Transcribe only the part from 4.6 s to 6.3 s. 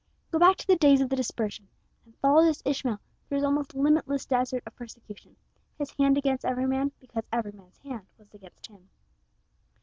of persecution his hand